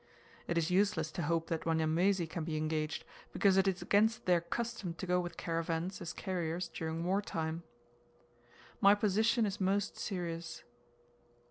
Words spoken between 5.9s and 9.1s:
as carriers, during war time. My